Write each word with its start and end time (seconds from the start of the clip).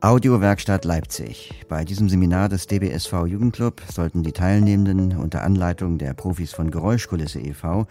Audiowerkstatt 0.00 0.84
Leipzig. 0.84 1.52
Bei 1.68 1.84
diesem 1.84 2.08
Seminar 2.08 2.48
des 2.48 2.68
DBSV 2.68 3.26
Jugendclub 3.26 3.82
sollten 3.92 4.22
die 4.22 4.30
Teilnehmenden 4.30 5.16
unter 5.16 5.42
Anleitung 5.42 5.98
der 5.98 6.14
Profis 6.14 6.52
von 6.52 6.70
Geräuschkulisse 6.70 7.40
e.V. 7.40 7.88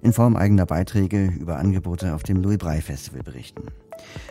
in 0.00 0.14
Form 0.14 0.36
eigener 0.36 0.64
Beiträge 0.64 1.26
über 1.38 1.58
Angebote 1.58 2.14
auf 2.14 2.22
dem 2.22 2.40
Louis 2.40 2.56
Brey 2.56 2.80
Festival 2.80 3.22
berichten. 3.22 3.64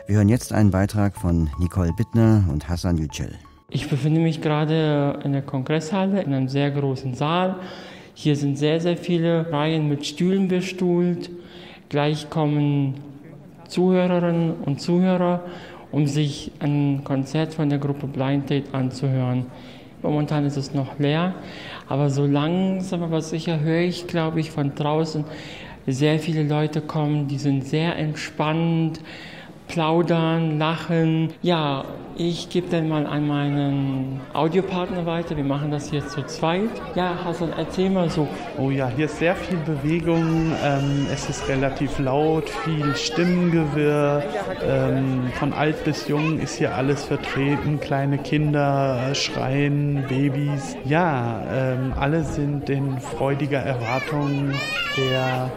Wir 0.07 0.15
hören 0.15 0.27
jetzt 0.27 0.51
einen 0.51 0.71
Beitrag 0.71 1.15
von 1.15 1.51
Nicole 1.59 1.93
Bittner 1.95 2.45
und 2.51 2.67
Hassan 2.67 2.97
Yücel. 2.97 3.35
Ich 3.69 3.87
befinde 3.87 4.21
mich 4.21 4.41
gerade 4.41 5.19
in 5.23 5.31
der 5.31 5.43
Kongresshalle 5.43 6.23
in 6.23 6.33
einem 6.33 6.47
sehr 6.47 6.71
großen 6.71 7.13
Saal. 7.13 7.57
Hier 8.15 8.35
sind 8.35 8.57
sehr, 8.57 8.81
sehr 8.81 8.97
viele 8.97 9.51
Reihen 9.51 9.87
mit 9.87 10.07
Stühlen 10.07 10.47
bestuhlt. 10.47 11.29
Gleich 11.89 12.31
kommen 12.31 12.95
Zuhörerinnen 13.67 14.55
und 14.65 14.81
Zuhörer 14.81 15.43
um 15.91 16.07
sich 16.07 16.51
ein 16.59 17.03
Konzert 17.03 17.53
von 17.53 17.69
der 17.69 17.79
Gruppe 17.79 18.07
Blind 18.07 18.49
Date 18.49 18.73
anzuhören. 18.73 19.45
Momentan 20.01 20.45
ist 20.45 20.57
es 20.57 20.73
noch 20.73 20.97
leer, 20.97 21.35
aber 21.87 22.09
so 22.09 22.25
langsam 22.25 23.03
aber 23.03 23.21
sicher 23.21 23.59
höre 23.59 23.81
ich, 23.81 24.07
glaube 24.07 24.39
ich, 24.39 24.51
von 24.51 24.73
draußen 24.75 25.25
sehr 25.87 26.19
viele 26.19 26.43
Leute 26.43 26.81
kommen, 26.81 27.27
die 27.27 27.37
sind 27.37 27.65
sehr 27.65 27.97
entspannt, 27.97 29.01
plaudern, 29.69 30.59
lachen. 30.59 31.33
Ja, 31.41 31.85
ich 32.17 32.49
gebe 32.49 32.67
dann 32.69 32.89
mal 32.89 33.07
an 33.07 33.27
meinen 33.27 34.19
Audiopartner 34.33 35.05
weiter. 35.05 35.37
Wir 35.37 35.43
machen 35.45 35.71
das 35.71 35.89
hier 35.89 36.05
zu 36.05 36.25
zweit. 36.25 36.69
Ja, 36.93 37.13
Hassan, 37.23 37.53
erzähl 37.55 37.89
mal 37.89 38.09
so. 38.09 38.27
Oh 38.57 38.71
ja, 38.71 38.89
hier 38.93 39.05
ist 39.05 39.19
sehr 39.19 39.35
viel 39.35 39.57
Bewegung. 39.59 40.51
Ähm, 40.61 41.07
es 41.13 41.29
ist 41.29 41.47
relativ 41.47 41.97
laut, 41.99 42.49
viel 42.49 42.93
Stimmengewirr. 42.95 44.23
Ähm, 44.67 45.31
von 45.35 45.53
alt 45.53 45.81
bis 45.85 46.09
jung 46.09 46.39
ist 46.39 46.57
hier 46.57 46.75
alles 46.75 47.05
vertreten. 47.05 47.79
Kleine 47.79 48.17
Kinder 48.17 49.15
schreien, 49.15 50.03
Babys. 50.09 50.75
Ja, 50.83 51.41
ähm, 51.49 51.93
alle 51.97 52.25
sind 52.25 52.69
in 52.69 52.99
freudiger 52.99 53.59
Erwartung 53.59 54.51
der 54.97 55.49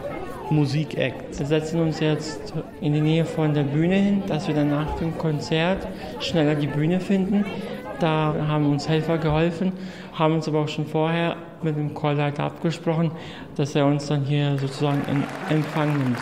Musikakt. 0.49 1.37
Wir 1.37 1.45
setzen 1.45 1.81
uns 1.81 1.99
jetzt 1.99 2.53
in 2.81 2.93
die 2.93 3.01
Nähe 3.01 3.25
von 3.25 3.53
der 3.53 3.63
Bühne 3.63 3.95
hin, 3.95 4.23
dass 4.27 4.47
wir 4.47 4.55
dann 4.55 4.69
nach 4.69 4.95
dem 4.97 5.17
Konzert 5.17 5.87
schneller 6.19 6.55
die 6.55 6.67
Bühne 6.67 6.99
finden. 6.99 7.45
Da 7.99 8.35
haben 8.47 8.69
uns 8.69 8.89
Helfer 8.89 9.17
geholfen, 9.17 9.71
haben 10.13 10.35
uns 10.35 10.47
aber 10.47 10.59
auch 10.61 10.67
schon 10.67 10.85
vorher 10.85 11.37
mit 11.61 11.77
dem 11.77 11.93
Chorleiter 11.93 12.43
abgesprochen, 12.43 13.11
dass 13.55 13.75
er 13.75 13.85
uns 13.85 14.07
dann 14.07 14.23
hier 14.25 14.57
sozusagen 14.57 15.01
in 15.09 15.23
Empfang 15.55 15.97
nimmt. 15.97 16.17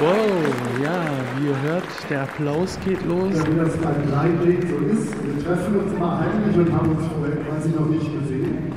Wow, 0.00 0.82
ja, 0.82 1.02
wie 1.38 1.48
ihr 1.48 1.62
hört, 1.62 1.84
der 2.10 2.22
Applaus 2.22 2.78
geht 2.84 3.04
los. 3.06 3.32
Ja, 3.34 3.46
wie 3.46 3.58
das 3.58 3.76
beim 3.78 4.10
Live 4.10 4.68
so 4.68 4.76
ist, 4.92 5.14
wir 5.24 5.44
treffen 5.44 5.76
uns 5.76 5.98
mal 5.98 6.20
heimlich 6.20 6.56
und 6.56 6.72
haben 6.72 6.90
uns 6.90 7.06
vorher 7.06 7.36
quasi 7.36 7.70
noch 7.70 7.86
nicht 7.86 8.20
gesehen. 8.20 8.72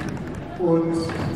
Und 0.59 0.93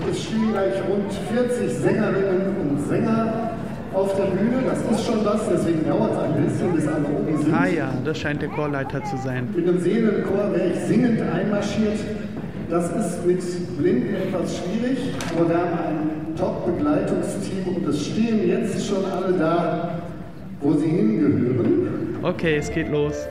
es 0.10 0.24
stehen 0.24 0.52
gleich 0.52 0.74
rund 0.90 1.12
40 1.32 1.78
Sängerinnen 1.78 2.56
und 2.62 2.88
Sänger 2.88 3.52
auf 3.94 4.16
der 4.16 4.24
Bühne. 4.26 4.64
Das 4.66 4.80
ist 4.98 5.06
schon 5.06 5.24
was, 5.24 5.42
deswegen 5.50 5.86
dauert 5.88 6.12
es 6.14 6.20
ein 6.20 6.44
bisschen, 6.44 6.74
bis 6.74 6.88
alle 6.88 7.06
oben 7.06 7.38
sind. 7.38 7.54
Ah 7.54 7.68
ja, 7.68 7.94
das 8.04 8.18
scheint 8.18 8.42
der 8.42 8.50
Chorleiter 8.50 9.04
zu 9.04 9.18
sein. 9.18 9.50
Mit 9.56 9.68
dem 9.68 9.80
Seelenchor 9.80 10.52
wäre 10.54 10.70
ich 10.74 10.80
singend 10.80 11.22
einmarschiert. 11.22 12.00
Das 12.70 12.90
ist 12.92 13.26
mit 13.26 13.78
Blinden 13.78 14.16
etwas 14.16 14.58
schwierig, 14.58 14.98
aber 15.36 15.50
wir 15.50 15.58
haben 15.58 15.68
ein 15.76 16.36
Top-Begleitungsteam 16.38 17.76
und 17.76 17.88
es 17.90 18.06
stehen 18.06 18.48
jetzt 18.48 18.88
schon 18.88 19.04
alle 19.06 19.38
da, 19.38 20.02
wo 20.62 20.74
sie 20.74 20.88
hingehören. 20.88 22.16
Okay, 22.24 22.56
es 22.56 22.72
geht 22.72 22.90
los. 22.90 23.28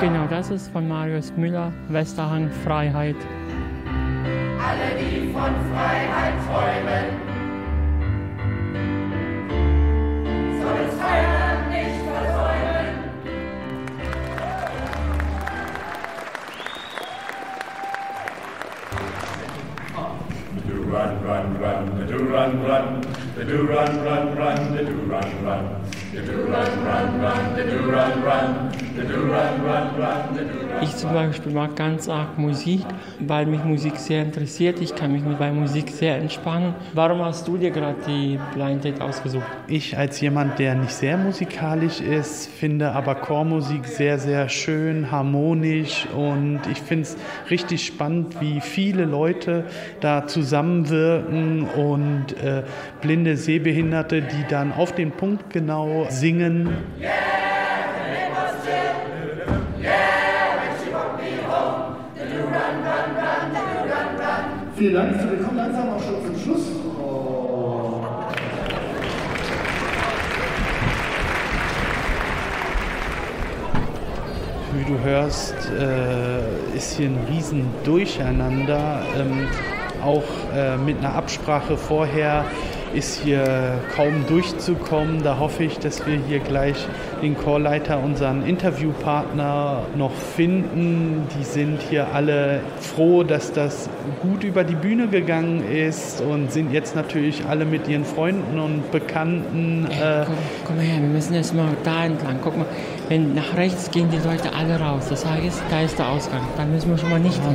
Genau, 0.00 0.26
das 0.28 0.50
ist 0.50 0.70
von 0.72 0.86
Marius 0.86 1.32
Müller, 1.36 1.72
Westerhang 1.88 2.50
Freiheit. 2.64 3.16
Alle, 4.60 5.00
die 5.00 5.32
von 5.32 5.54
Freiheit 5.72 6.34
träumen, 6.46 6.85
do 23.46 23.66
run, 23.66 24.04
run, 24.04 24.36
run, 24.36 24.76
the 24.76 24.84
do 24.84 24.94
run, 25.08 25.44
run. 25.44 25.86
Ich 30.80 30.96
zum 30.96 31.12
Beispiel 31.12 31.52
mag 31.52 31.76
ganz 31.76 32.08
arg 32.08 32.38
Musik, 32.38 32.80
weil 33.20 33.46
mich 33.46 33.62
Musik 33.64 33.96
sehr 33.96 34.22
interessiert. 34.22 34.80
Ich 34.80 34.94
kann 34.94 35.12
mich 35.12 35.22
bei 35.38 35.52
Musik 35.52 35.90
sehr 35.90 36.16
entspannen. 36.16 36.74
Warum 36.94 37.22
hast 37.22 37.46
du 37.46 37.56
dir 37.58 37.70
gerade 37.70 37.96
die 38.06 38.38
Blind 38.54 38.84
Date 38.84 39.00
ausgesucht? 39.00 39.44
Ich 39.68 39.96
als 39.96 40.20
jemand, 40.20 40.58
der 40.58 40.74
nicht 40.74 40.92
sehr 40.92 41.18
musikalisch 41.18 42.00
ist, 42.00 42.48
finde 42.48 42.92
aber 42.92 43.16
Chormusik 43.16 43.86
sehr, 43.86 44.18
sehr 44.18 44.48
schön, 44.48 45.10
harmonisch 45.10 46.06
und 46.14 46.60
ich 46.70 46.80
finde 46.80 47.02
es 47.02 47.16
richtig 47.50 47.84
spannend, 47.84 48.40
wie 48.40 48.60
viele 48.60 49.04
Leute 49.04 49.64
da 50.00 50.26
zusammenwirken 50.26 51.64
und 51.68 52.32
äh, 52.42 52.62
blinde 53.00 53.35
Sehbehinderte, 53.36 54.22
die 54.22 54.44
dann 54.48 54.72
auf 54.72 54.94
den 54.94 55.12
Punkt 55.12 55.50
genau 55.52 56.06
singen. 56.08 56.68
Vielen 64.76 64.92
Dank. 64.92 65.30
Wir 65.30 65.42
kommen 65.42 65.56
langsam 65.56 65.88
auch 65.88 66.02
schon 66.02 66.22
zum 66.26 66.38
Schluss. 66.38 66.66
Oh. 67.02 68.04
Wie 74.74 74.84
du 74.84 75.00
hörst, 75.02 75.54
äh, 75.80 76.76
ist 76.76 76.92
hier 76.98 77.08
ein 77.08 77.18
riesen 77.30 77.64
Durcheinander. 77.84 79.02
Ähm, 79.18 79.48
auch 80.04 80.24
äh, 80.54 80.76
mit 80.76 80.98
einer 80.98 81.14
Absprache 81.14 81.78
vorher 81.78 82.44
ist 82.96 83.20
hier 83.22 83.78
kaum 83.94 84.26
durchzukommen. 84.26 85.22
Da 85.22 85.38
hoffe 85.38 85.64
ich, 85.64 85.78
dass 85.78 86.06
wir 86.06 86.18
hier 86.26 86.38
gleich 86.38 86.76
den 87.22 87.36
Chorleiter, 87.36 88.02
unseren 88.02 88.44
Interviewpartner, 88.46 89.82
noch 89.96 90.12
finden. 90.12 91.26
Die 91.38 91.44
sind 91.44 91.80
hier 91.88 92.08
alle 92.14 92.60
froh, 92.80 93.22
dass 93.22 93.52
das 93.52 93.88
gut 94.22 94.44
über 94.44 94.64
die 94.64 94.74
Bühne 94.74 95.08
gegangen 95.08 95.62
ist 95.68 96.20
und 96.20 96.50
sind 96.50 96.72
jetzt 96.72 96.96
natürlich 96.96 97.44
alle 97.46 97.64
mit 97.64 97.88
ihren 97.88 98.04
Freunden 98.04 98.58
und 98.58 98.90
Bekannten. 98.90 99.86
Äh, 99.90 100.24
komm, 100.24 100.34
komm 100.64 100.78
her, 100.78 101.00
wir 101.00 101.08
müssen 101.08 101.34
jetzt 101.34 101.54
mal 101.54 101.68
da 101.84 102.06
entlang. 102.06 102.38
Guck 102.42 102.56
mal, 102.56 102.66
wenn 103.08 103.34
nach 103.34 103.56
rechts 103.56 103.90
gehen 103.90 104.08
die 104.10 104.26
Leute 104.26 104.54
alle 104.54 104.80
raus. 104.80 105.06
Das 105.10 105.26
heißt, 105.26 105.62
da 105.70 105.82
ist 105.82 105.98
der 105.98 106.08
Ausgang. 106.08 106.40
Dann 106.56 106.72
müssen 106.72 106.90
wir 106.90 106.98
schon 106.98 107.10
mal 107.10 107.20
nicht 107.20 107.36
hin. 107.42 107.54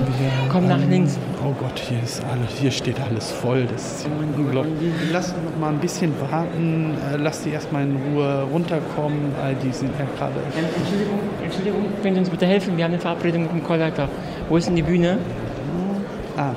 Komm 0.51 0.67
nach 0.67 0.79
links. 0.89 1.17
Oh 1.43 1.53
Gott, 1.59 1.79
hier 1.79 2.01
ist 2.03 2.21
alles, 2.31 2.59
hier 2.59 2.71
steht 2.71 2.99
alles 2.99 3.31
voll. 3.31 3.65
Das 3.71 4.01
ist 4.01 4.07
unglaublich. 4.37 4.93
Lass 5.11 5.30
noch 5.37 5.59
mal 5.59 5.69
ein 5.69 5.79
bisschen 5.79 6.13
warten. 6.29 6.95
Äh, 7.13 7.17
Lass 7.17 7.43
die 7.43 7.51
erstmal 7.51 7.83
in 7.83 7.95
Ruhe 7.95 8.43
runterkommen. 8.51 9.33
All 9.43 9.55
die 9.55 9.71
sind 9.71 9.91
ja 9.97 10.05
gerade. 10.17 10.33
Entschuldigung, 10.77 11.19
Entschuldigung, 11.43 11.85
können 12.01 12.15
Sie 12.15 12.19
uns 12.21 12.29
bitte 12.29 12.45
helfen? 12.45 12.77
Wir 12.77 12.83
haben 12.85 12.93
eine 12.93 13.01
Verabredung 13.01 13.43
mit 13.43 13.51
dem 13.51 13.63
Chorleiter. 13.63 14.07
Wo 14.49 14.57
ist 14.57 14.67
denn 14.67 14.75
die 14.75 14.81
Bühne? 14.81 15.17
Ah, 16.37 16.51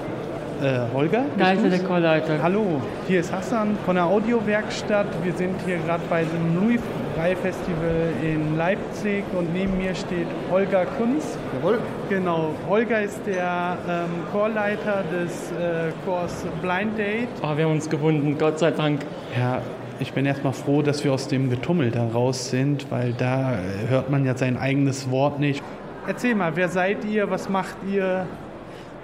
äh, 0.63 0.81
Holger? 0.95 1.25
Da 1.39 1.53
ist 1.53 1.65
der? 1.65 1.79
Chorleiter. 1.81 2.43
Hallo, 2.43 2.81
hier 3.09 3.21
ist 3.21 3.33
Hassan 3.33 3.77
von 3.85 3.97
der 3.97 4.07
Audiowerkstatt. 4.07 5.07
Wir 5.23 5.33
sind 5.35 5.55
hier 5.67 5.79
gerade 5.79 6.03
bei 6.09 6.25
dem 6.25 6.55
Louis 6.61 6.81
Brey 7.17 7.37
Festival 7.37 8.13
in 8.23 8.57
Leipzig 8.57 9.25
und 9.39 9.53
neben 9.53 9.79
mir 9.79 9.95
steht 9.95 10.27
Holger 10.51 10.85
Kunz. 10.99 11.39
Jawohl. 11.55 11.79
Genau, 12.09 12.51
Holger 12.69 13.03
ist 13.03 13.21
der 13.27 13.77
ähm, 13.89 14.07
Chorleiter 14.33 15.05
des 15.13 15.53
äh, 15.53 15.93
Chors 16.05 16.45
Blind 16.61 16.99
Date. 16.99 17.29
Oh, 17.43 17.57
wir 17.57 17.65
haben 17.65 17.73
uns 17.73 17.89
gefunden, 17.89 18.37
Gott 18.37 18.59
sei 18.59 18.73
Dank. 18.73 19.03
Ja, 19.39 19.61
ich 20.01 20.13
bin 20.13 20.27
erstmal 20.27 20.53
froh, 20.53 20.83
dass 20.83 21.05
wir 21.05 21.13
aus 21.13 21.29
dem 21.29 21.51
Getummel 21.51 21.93
da 21.93 22.05
raus 22.05 22.51
sind, 22.51 22.91
weil 22.91 23.13
da 23.13 23.53
äh, 23.53 23.89
hört 23.89 24.11
man 24.11 24.25
ja 24.25 24.37
sein 24.37 24.57
eigenes 24.57 25.11
Wort 25.11 25.39
nicht. 25.39 25.63
Erzähl 26.09 26.35
mal, 26.35 26.57
wer 26.57 26.69
seid 26.69 27.05
ihr? 27.05 27.31
Was 27.31 27.49
macht 27.49 27.77
ihr? 27.89 28.27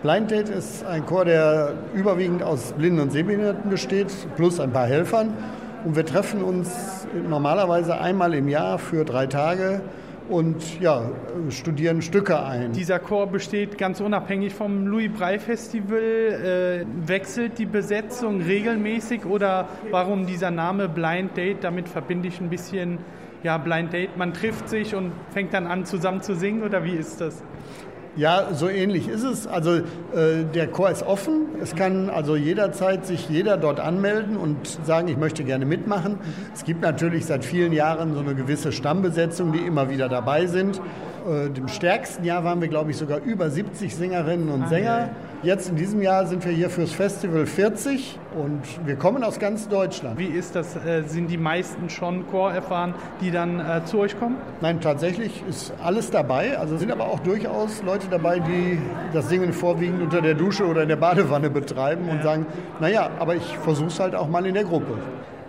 Blind 0.03 0.31
Date 0.31 0.49
ist 0.49 0.85
ein 0.85 1.07
Chor, 1.07 1.27
der 1.27 1.75
überwiegend 1.95 2.43
aus 2.43 2.73
Blinden 2.73 3.01
und 3.01 3.13
Sehbehinderten 3.13 3.71
besteht, 3.71 4.09
plus 4.35 4.59
ein 4.59 4.73
paar 4.73 4.87
Helfern. 4.87 5.35
Und 5.85 5.97
wir 5.97 6.05
treffen 6.05 6.43
uns 6.43 7.07
normalerweise 7.29 7.99
einmal 7.99 8.35
im 8.35 8.49
Jahr 8.49 8.79
für 8.79 9.05
drei 9.05 9.27
Tage 9.27 9.81
und 10.29 10.81
ja, 10.81 11.11
studieren 11.49 12.03
Stücke 12.03 12.43
ein. 12.43 12.73
Dieser 12.73 12.99
Chor 12.99 13.27
besteht 13.27 13.79
ganz 13.79 14.01
unabhängig 14.01 14.55
vom 14.55 14.87
Louis 14.87 15.11
Brey 15.11 15.39
Festival. 15.39 15.99
Äh, 15.99 17.09
wechselt 17.09 17.59
die 17.59 17.67
Besetzung 17.67 18.41
regelmäßig 18.43 19.25
oder 19.25 19.69
warum 19.91 20.27
dieser 20.27 20.51
Name 20.51 20.89
Blind 20.89 21.37
Date? 21.37 21.65
Damit 21.65 21.89
verbinde 21.89 22.29
ich 22.29 22.41
ein 22.41 22.51
bisschen 22.51 22.99
ja, 23.43 23.59
Blind 23.59 23.93
Date. 23.93 24.17
Man 24.17 24.33
trifft 24.33 24.69
sich 24.69 24.95
und 24.95 25.13
fängt 25.31 25.55
dann 25.55 25.67
an 25.67 25.85
zusammen 25.85 26.23
zu 26.23 26.35
singen 26.35 26.63
oder 26.63 26.85
wie 26.85 26.95
ist 26.95 27.21
das? 27.21 27.43
Ja, 28.17 28.49
so 28.55 28.69
ähnlich 28.69 29.09
ist 29.09 29.23
es. 29.23 29.47
Also 29.47 29.77
äh, 29.77 30.45
der 30.53 30.67
Chor 30.67 30.91
ist 30.91 31.05
offen. 31.05 31.47
Es 31.63 31.77
kann 31.77 32.11
also 32.11 32.35
jederzeit 32.35 33.07
sich 33.07 33.29
jeder 33.29 33.57
dort 33.57 33.79
anmelden 33.79 34.37
und 34.37 34.67
sagen, 34.85 35.07
ich 35.09 35.17
möchte 35.17 35.45
gerne 35.45 35.65
mitmachen. 35.65 36.19
Es 36.53 36.65
gibt 36.65 36.83
natürlich 36.83 37.27
seit 37.27 37.45
vielen 37.45 37.73
Jahren 37.73 38.15
so 38.15 38.21
eine 38.21 38.35
gewisse 38.35 38.73
Stammbesetzung, 38.73 39.53
die 39.53 39.61
immer 39.61 39.91
wieder 39.91 40.09
dabei 40.09 40.47
sind. 40.47 40.81
Äh, 41.29 41.51
dem 41.51 41.69
stärksten 41.69 42.25
Jahr 42.25 42.43
waren 42.43 42.61
wir, 42.61 42.69
glaube 42.69 42.91
ich, 42.91 42.97
sogar 42.97 43.21
über 43.21 43.49
70 43.49 43.95
Sängerinnen 43.95 44.49
und 44.49 44.69
Sänger. 44.69 45.11
Jetzt 45.43 45.71
in 45.71 45.77
diesem 45.77 46.03
Jahr 46.03 46.27
sind 46.27 46.45
wir 46.45 46.53
hier 46.53 46.69
fürs 46.69 46.93
Festival 46.93 47.47
40 47.47 48.19
und 48.37 48.61
wir 48.87 48.97
kommen 48.97 49.25
aus 49.25 49.39
ganz 49.39 49.71
Deutschland. 49.71 50.19
Wie 50.19 50.27
ist 50.27 50.55
das? 50.55 50.77
Äh, 50.77 51.05
sind 51.07 51.29
die 51.29 51.39
meisten 51.39 51.89
schon 51.89 52.27
Chor 52.27 52.53
erfahren, 52.53 52.93
die 53.23 53.31
dann 53.31 53.59
äh, 53.59 53.83
zu 53.87 54.01
euch 54.01 54.19
kommen? 54.19 54.37
Nein, 54.61 54.83
tatsächlich 54.83 55.43
ist 55.49 55.73
alles 55.83 56.11
dabei. 56.11 56.59
Also 56.59 56.77
sind 56.77 56.93
aber 56.93 57.07
auch 57.07 57.21
durchaus 57.21 57.83
Leute 57.83 58.09
dabei, 58.11 58.41
die 58.41 58.79
das 59.15 59.31
Singen 59.31 59.55
vorwiegend 59.55 60.03
unter 60.03 60.21
der 60.21 60.35
Dusche 60.35 60.67
oder 60.67 60.83
in 60.83 60.91
der 60.91 60.97
Badewanne 60.97 61.49
betreiben 61.49 62.11
und 62.11 62.23
sagen, 62.23 62.45
naja, 62.79 63.09
aber 63.19 63.35
ich 63.35 63.57
versuche 63.65 63.89
es 63.89 63.99
halt 63.99 64.15
auch 64.15 64.29
mal 64.29 64.45
in 64.45 64.53
der 64.53 64.65
Gruppe. 64.65 64.99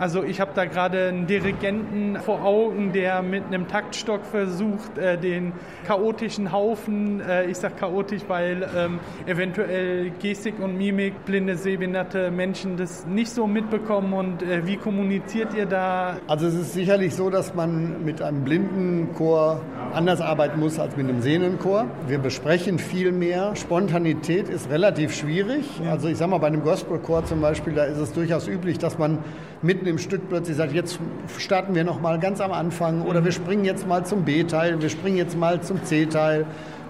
Also 0.02 0.24
ich 0.24 0.42
habe 0.42 0.50
da 0.56 0.66
gerade 0.66 1.10
einen 1.10 1.28
Dirigenten 1.28 2.18
vor 2.22 2.44
Augen, 2.44 2.92
der 2.92 3.22
mit 3.22 3.46
einem 3.46 3.68
Taktstock 3.68 4.26
versucht, 4.26 4.98
äh, 4.98 5.16
den 5.16 5.54
chaotischen 5.86 6.52
Haufen, 6.52 7.22
äh, 7.22 7.46
ich 7.46 7.58
sage 7.58 7.76
chaotisch, 7.80 8.24
weil 8.28 8.68
ähm, 8.76 9.00
eventuell 9.28 10.10
Gestik 10.20 10.56
und 10.60 10.76
Mimik, 10.76 11.24
blinde, 11.26 11.56
sehbehinderte 11.56 12.32
Menschen 12.32 12.78
das 12.78 13.06
nicht 13.06 13.30
so 13.30 13.46
mitbekommen. 13.46 14.14
Und 14.14 14.42
äh, 14.42 14.66
wie 14.66 14.76
kommuniziert 14.76 15.54
ihr 15.54 15.68
da? 15.68 16.18
Also 16.28 16.48
es 16.48 16.56
ist 16.56 16.74
sicherlich 16.74 17.14
so, 17.14 17.30
dass 17.30 17.54
man 17.54 18.04
mit 18.04 18.24
einem 18.24 18.44
blinden 18.44 19.14
Chor 19.14 19.62
anders 19.94 20.20
arbeiten 20.20 20.60
muss 20.60 20.80
als 20.80 20.98
mit 20.98 21.08
einem 21.10 21.22
sehenden 21.22 21.60
Chor. 21.60 21.86
Wir 22.08 22.18
besprechen 22.18 22.80
viel 22.80 23.12
mehr. 23.12 23.56
Spontanität 23.56 24.50
ist 24.50 24.68
relativ 24.72 25.14
schwierig. 25.14 25.80
Also 25.88 26.08
ich 26.08 26.18
sage 26.18 26.32
mal, 26.32 26.40
bei 26.40 26.48
einem 26.48 26.64
Gospelchor 26.64 27.24
zum 27.26 27.40
Beispiel, 27.40 27.74
da 27.74 27.84
ist 27.84 28.00
es 28.00 28.14
durchaus 28.14 28.48
üblich, 28.48 28.80
dass 28.80 28.98
man 28.98 29.20
mitten 29.62 29.91
im 29.92 29.98
Stück 30.00 30.28
plötzlich 30.30 30.58
sagt, 30.58 30.74
jetzt 30.74 31.00
starten 31.38 31.76
wir 31.76 31.84
noch 31.84 32.02
mal 32.02 32.20
ganz 32.20 32.42
am 32.42 32.52
Anfang 32.52 33.04
oder 33.04 33.24
wir 33.24 33.32
springen 33.32 33.66
jetzt 33.66 33.88
mal 33.88 34.06
zum 34.06 34.24
B-Teil, 34.24 34.82
wir 34.82 34.90
springen 34.90 35.18
jetzt 35.18 35.38
mal 35.38 35.62
zum 35.62 35.84
C-Teil. 35.84 36.46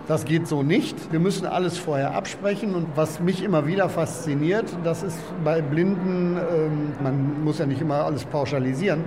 Das 0.07 0.25
geht 0.25 0.47
so 0.47 0.63
nicht. 0.63 1.11
Wir 1.11 1.19
müssen 1.19 1.45
alles 1.45 1.77
vorher 1.77 2.15
absprechen. 2.15 2.75
Und 2.75 2.87
was 2.95 3.19
mich 3.19 3.43
immer 3.43 3.67
wieder 3.67 3.87
fasziniert, 3.87 4.65
das 4.83 5.03
ist 5.03 5.17
bei 5.43 5.61
Blinden, 5.61 6.37
ähm, 6.37 6.93
man 7.01 7.43
muss 7.43 7.59
ja 7.59 7.65
nicht 7.65 7.81
immer 7.81 8.05
alles 8.05 8.25
pauschalisieren, 8.25 9.03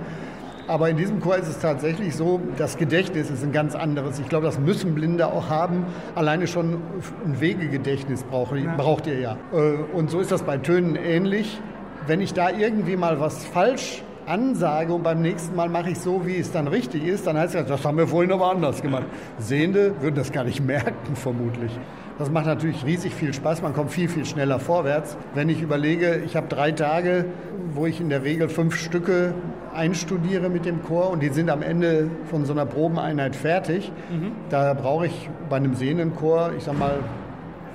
aber 0.67 0.89
in 0.89 0.97
diesem 0.97 1.19
Chor 1.19 1.35
ist 1.35 1.47
es 1.47 1.59
tatsächlich 1.59 2.15
so, 2.15 2.41
das 2.57 2.77
Gedächtnis 2.77 3.29
ist 3.29 3.43
ein 3.43 3.51
ganz 3.51 3.75
anderes. 3.75 4.17
Ich 4.19 4.29
glaube, 4.29 4.45
das 4.45 4.59
müssen 4.59 4.95
Blinde 4.95 5.27
auch 5.27 5.49
haben. 5.49 5.85
Alleine 6.15 6.47
schon 6.47 6.81
ein 7.23 7.39
Wegegedächtnis 7.39 8.23
braucht, 8.23 8.55
braucht 8.77 9.05
ihr 9.05 9.19
ja. 9.19 9.37
Äh, 9.53 9.57
und 9.93 10.09
so 10.09 10.19
ist 10.19 10.31
das 10.31 10.43
bei 10.43 10.57
Tönen 10.57 10.95
ähnlich 10.95 11.61
wenn 12.07 12.21
ich 12.21 12.33
da 12.33 12.49
irgendwie 12.49 12.95
mal 12.95 13.19
was 13.19 13.45
falsch 13.45 14.03
ansage 14.27 14.93
und 14.93 15.03
beim 15.03 15.21
nächsten 15.21 15.55
Mal 15.55 15.69
mache 15.69 15.91
ich 15.91 15.99
so, 15.99 16.25
wie 16.25 16.37
es 16.37 16.51
dann 16.51 16.67
richtig 16.67 17.05
ist, 17.05 17.27
dann 17.27 17.37
heißt 17.37 17.55
das, 17.55 17.67
das 17.67 17.85
haben 17.85 17.97
wir 17.97 18.07
vorhin 18.07 18.31
aber 18.31 18.49
anders 18.49 18.81
gemacht. 18.81 19.05
Sehende 19.37 19.93
würden 20.01 20.15
das 20.15 20.31
gar 20.31 20.43
nicht 20.43 20.61
merken, 20.65 21.15
vermutlich. 21.15 21.71
Das 22.17 22.31
macht 22.31 22.45
natürlich 22.45 22.85
riesig 22.85 23.13
viel 23.13 23.33
Spaß, 23.33 23.61
man 23.61 23.73
kommt 23.73 23.91
viel, 23.91 24.07
viel 24.07 24.25
schneller 24.25 24.59
vorwärts. 24.59 25.17
Wenn 25.33 25.49
ich 25.49 25.61
überlege, 25.61 26.21
ich 26.25 26.35
habe 26.35 26.47
drei 26.47 26.71
Tage, 26.71 27.25
wo 27.73 27.85
ich 27.85 27.99
in 27.99 28.09
der 28.09 28.23
Regel 28.23 28.47
fünf 28.47 28.75
Stücke 28.77 29.33
einstudiere 29.73 30.49
mit 30.49 30.65
dem 30.65 30.81
Chor 30.81 31.09
und 31.09 31.21
die 31.21 31.29
sind 31.29 31.49
am 31.49 31.61
Ende 31.61 32.09
von 32.29 32.45
so 32.45 32.53
einer 32.53 32.65
Probeneinheit 32.65 33.35
fertig, 33.35 33.91
mhm. 34.09 34.31
da 34.49 34.73
brauche 34.73 35.07
ich 35.07 35.29
bei 35.49 35.57
einem 35.57 35.75
sehenden 35.75 36.15
Chor, 36.15 36.51
ich 36.57 36.63
sag 36.63 36.79
mal, 36.79 36.99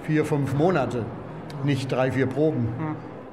vier, 0.05 0.25
fünf 0.25 0.55
Monate, 0.55 1.05
nicht 1.63 1.93
drei, 1.93 2.11
vier 2.11 2.27
Proben. 2.27 2.69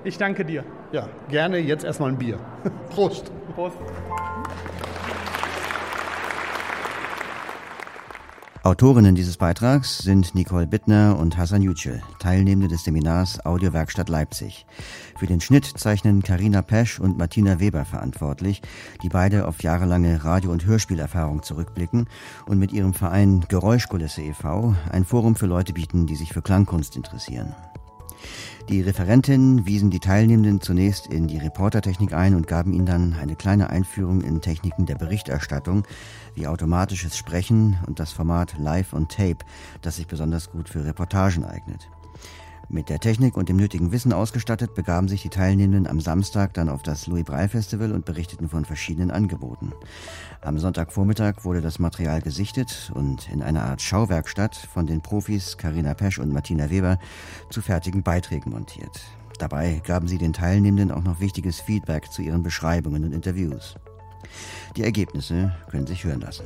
Ich 0.08 0.18
danke 0.18 0.46
dir. 0.46 0.64
Ja, 0.94 1.10
gerne 1.28 1.58
jetzt 1.58 1.84
erstmal 1.84 2.12
ein 2.12 2.18
Bier. 2.18 2.40
Prost. 2.90 3.30
Prost. 3.54 3.76
Autorinnen 8.64 9.16
dieses 9.16 9.36
Beitrags 9.36 9.98
sind 9.98 10.34
Nicole 10.34 10.66
Bittner 10.66 11.18
und 11.20 11.38
Hassan 11.38 11.62
Yücel, 11.62 12.02
Teilnehmende 12.20 12.70
des 12.70 12.86
Seminars 12.86 13.46
Audiowerkstatt 13.46 14.08
Leipzig. 14.08 14.66
Für 15.18 15.28
den 15.28 15.42
Schnitt 15.42 15.66
zeichnen 15.66 16.24
Karina 16.24 16.62
Pesch 16.62 17.02
und 17.02 17.18
Martina 17.18 17.60
Weber 17.60 17.84
verantwortlich, 17.84 18.62
die 19.04 19.10
beide 19.10 19.46
auf 19.46 19.62
jahrelange 19.62 20.24
Radio- 20.24 20.52
und 20.52 20.66
Hörspielerfahrung 20.66 21.44
zurückblicken 21.44 22.08
und 22.46 22.60
mit 22.60 22.72
ihrem 22.72 22.94
Verein 22.94 23.44
Geräuschkulisse 23.50 24.22
e.V. 24.22 24.74
ein 24.90 25.04
Forum 25.04 25.36
für 25.36 25.48
Leute 25.48 25.74
bieten, 25.74 26.08
die 26.08 26.16
sich 26.16 26.32
für 26.32 26.42
Klangkunst 26.42 26.96
interessieren. 26.96 27.54
Die 28.70 28.82
Referentinnen 28.82 29.66
wiesen 29.66 29.90
die 29.90 30.00
Teilnehmenden 30.00 30.62
zunächst 30.62 31.08
in 31.08 31.28
die 31.28 31.38
Reportertechnik 31.38 32.14
ein 32.14 32.36
und 32.36 32.48
gaben 32.48 32.74
ihnen 32.74 32.86
dann 32.86 33.14
eine 33.14 33.36
kleine 33.36 33.70
Einführung 33.70 34.22
in 34.22 34.42
Techniken 34.42 34.86
der 34.86 34.96
Berichterstattung, 34.96 35.84
wie 36.36 36.48
automatisches 36.48 37.18
Sprechen 37.18 37.78
und 37.88 38.00
das 38.00 38.12
Format 38.12 38.58
Live 38.58 38.94
on 38.94 39.08
Tape, 39.08 39.46
das 39.82 39.96
sich 39.96 40.08
besonders 40.08 40.52
gut 40.52 40.70
für 40.70 40.84
Reportagen 40.84 41.46
eignet. 41.46 41.90
Mit 42.70 42.90
der 42.90 43.00
Technik 43.00 43.38
und 43.38 43.48
dem 43.48 43.56
nötigen 43.56 43.94
Wissen 43.94 44.12
ausgestattet 44.12 44.76
begaben 44.76 45.08
sich 45.08 45.22
die 45.22 45.30
Teilnehmenden 45.30 45.88
am 45.88 46.02
Samstag 46.02 46.54
dann 46.54 46.68
auf 46.68 46.84
das 46.84 47.08
Louis 47.08 47.24
Braille 47.24 47.48
Festival 47.48 47.94
und 47.94 48.04
berichteten 48.04 48.50
von 48.50 48.66
verschiedenen 48.66 49.10
Angeboten. 49.10 49.72
Am 50.42 50.60
Sonntagvormittag 50.60 51.46
wurde 51.46 51.62
das 51.62 51.80
Material 51.80 52.22
gesichtet 52.22 52.92
und 52.94 53.32
in 53.32 53.42
einer 53.42 53.64
Art 53.64 53.82
Schauwerkstatt 53.82 54.56
von 54.56 54.86
den 54.86 55.02
Profis 55.02 55.58
Karina 55.58 55.94
Pesch 55.94 56.20
und 56.20 56.34
Martina 56.34 56.70
Weber 56.70 57.00
zu 57.50 57.62
fertigen 57.62 58.04
Beiträgen 58.04 58.52
montiert. 58.52 59.00
Dabei 59.40 59.82
gaben 59.86 60.10
sie 60.10 60.18
den 60.18 60.34
Teilnehmenden 60.34 60.92
auch 60.92 61.04
noch 61.04 61.22
wichtiges 61.22 61.62
Feedback 61.62 62.12
zu 62.12 62.22
ihren 62.22 62.44
Beschreibungen 62.44 63.06
und 63.06 63.14
Interviews. 63.14 63.76
Die 64.76 64.84
Ergebnisse 64.84 65.56
können 65.70 65.88
sich 65.88 66.04
hören 66.04 66.20
lassen. 66.20 66.44